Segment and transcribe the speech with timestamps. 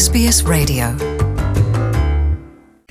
[0.00, 0.96] SBS Radio.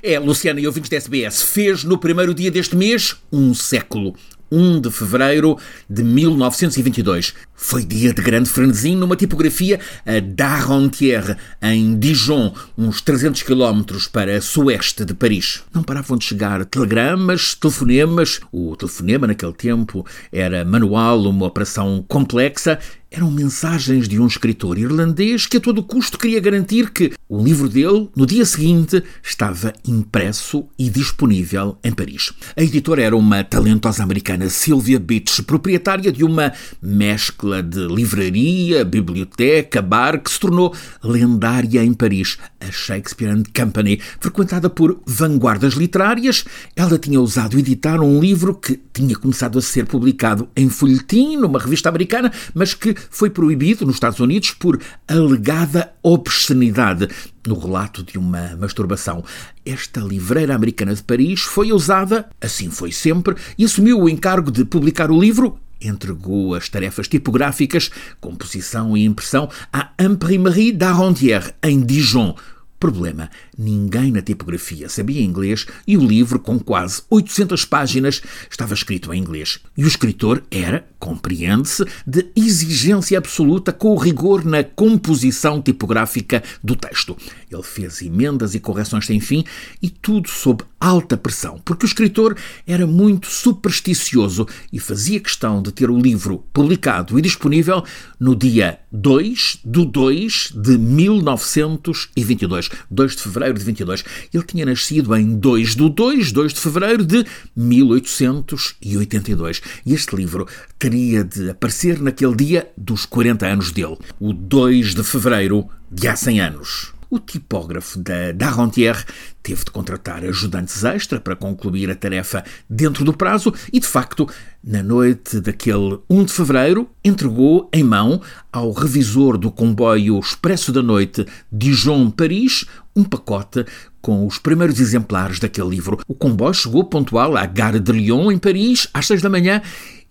[0.04, 4.14] É, Luciana e ouvintes da SBS, fez no primeiro dia deste mês um século.
[4.52, 5.58] 1 de fevereiro
[5.90, 7.34] de 1922.
[7.56, 14.40] Foi dia de grande frenesim numa tipografia a Darontière, em Dijon, uns 300 quilómetros para
[14.40, 15.64] sueste de Paris.
[15.74, 18.40] Não paravam de chegar telegramas, telefonemas.
[18.52, 22.80] O telefonema, naquele tempo, era manual, uma operação complexa
[23.12, 27.68] eram mensagens de um escritor irlandês que a todo custo queria garantir que o livro
[27.68, 32.32] dele, no dia seguinte, estava impresso e disponível em Paris.
[32.56, 39.82] A editora era uma talentosa americana, Sylvia Beach, proprietária de uma mescla de livraria, biblioteca,
[39.82, 40.74] bar, que se tornou
[41.04, 46.46] lendária em Paris, a Shakespeare and Company, frequentada por vanguardas literárias.
[46.76, 51.60] Ela tinha ousado editar um livro que tinha começado a ser publicado em folhetim, numa
[51.60, 57.08] revista americana, mas que foi proibido nos Estados Unidos por alegada obscenidade
[57.46, 59.24] no relato de uma masturbação.
[59.66, 64.66] Esta livreira americana de Paris foi usada, assim foi sempre, e assumiu o encargo de
[64.66, 72.36] publicar o livro entregou as tarefas tipográficas, composição e impressão à Imprimerie d'Arrondière, em Dijon,
[72.80, 79.14] Problema: ninguém na tipografia sabia inglês e o livro, com quase 800 páginas, estava escrito
[79.14, 79.60] em inglês.
[79.76, 86.74] E o escritor era, compreende-se, de exigência absoluta com o rigor na composição tipográfica do
[86.74, 87.18] texto.
[87.52, 89.44] Ele fez emendas e correções sem fim
[89.82, 95.74] e tudo sob alta pressão, porque o escritor era muito supersticioso e fazia questão de
[95.74, 97.84] ter o livro publicado e disponível
[98.18, 102.70] no dia 2 de 2 de 1922.
[102.90, 104.04] 2, de fevereiro de 22.
[104.34, 107.24] Ele tinha nascido em 2 de 2, 2 de fevereiro de
[107.56, 109.62] 1882.
[109.86, 115.04] E este livro teria de aparecer naquele dia dos 40 anos dele, o 2 de
[115.04, 116.99] fevereiro de há 100 anos.
[117.12, 119.04] O tipógrafo da Darontière
[119.42, 124.30] teve de contratar ajudantes extra para concluir a tarefa dentro do prazo e, de facto,
[124.64, 128.22] na noite daquele 1 de fevereiro, entregou em mão
[128.54, 133.66] ao revisor do comboio Expresso da Noite Dijon-Paris um pacote
[134.02, 136.00] com os primeiros exemplares daquele livro.
[136.08, 139.62] O comboio chegou pontual à Gare de Lyon, em Paris, às seis da manhã,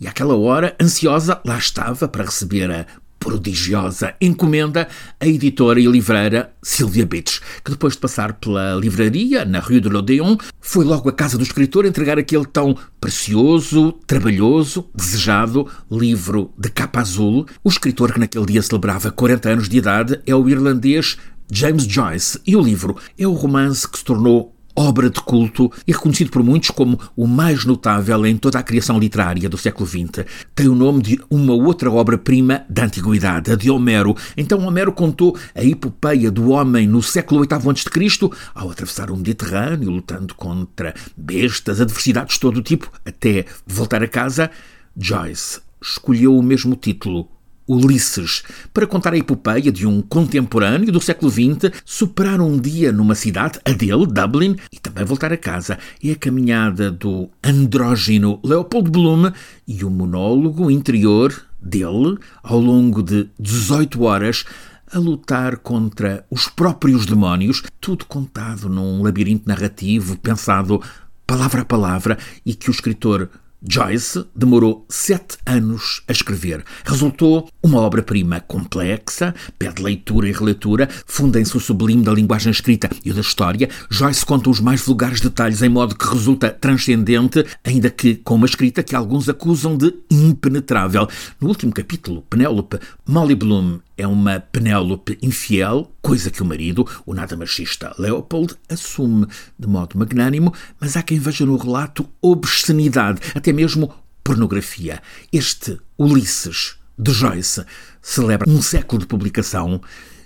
[0.01, 2.87] e àquela hora, ansiosa, lá estava para receber a
[3.19, 4.89] prodigiosa encomenda
[5.21, 9.89] a editora e livreira Sylvia Beach, que depois de passar pela livraria na Rue de
[9.89, 16.71] l'Odéon, foi logo à casa do escritor entregar aquele tão precioso, trabalhoso, desejado livro de
[16.71, 17.47] capa azul.
[17.63, 21.17] O escritor que naquele dia celebrava 40 anos de idade é o irlandês
[21.51, 25.93] James Joyce e o livro é o romance que se tornou obra de culto e
[25.93, 30.25] reconhecido por muitos como o mais notável em toda a criação literária do século XX.
[30.55, 34.17] Tem o nome de uma outra obra-prima da antiguidade, a de Homero.
[34.37, 38.31] Então Homero contou a epopeia do homem no século VIII a.C.
[38.55, 44.09] ao atravessar o Mediterrâneo, lutando contra bestas, adversidades de todo o tipo, até voltar a
[44.09, 44.49] casa.
[44.97, 47.29] Joyce escolheu o mesmo título,
[47.69, 48.43] Ulisses,
[48.73, 53.61] para contar a epopeia de um contemporâneo do século XX superar um dia numa cidade,
[53.65, 55.79] a dele, Dublin, e também voltar a casa.
[56.03, 59.31] É a caminhada do andrógeno Leopold Bloom
[59.67, 64.45] e o monólogo interior dele, ao longo de 18 horas,
[64.91, 70.83] a lutar contra os próprios demónios, tudo contado num labirinto narrativo pensado
[71.27, 73.29] palavra a palavra e que o escritor
[73.67, 76.65] Joyce demorou sete anos a escrever.
[76.85, 83.13] Resultou uma obra-prima complexa, pede leitura e releitura, funda-se o sublime da linguagem escrita e
[83.13, 83.69] da história.
[83.91, 88.47] Joyce conta os mais vulgares detalhes em modo que resulta transcendente, ainda que com uma
[88.47, 91.09] escrita que alguns acusam de impenetrável.
[91.41, 97.13] No último capítulo, Penélope, Molly Bloom é uma Penélope infiel, coisa que o marido, o
[97.13, 99.27] nada machista Leopold, assume
[99.59, 103.93] de modo magnânimo, mas há quem veja no relato obscenidade, até mesmo
[104.23, 105.03] pornografia.
[105.33, 107.65] Este Ulisses de Joyce
[108.01, 109.81] celebra um século de publicação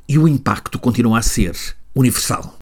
[0.07, 1.57] e o impacto continua a ser
[1.95, 2.62] universal.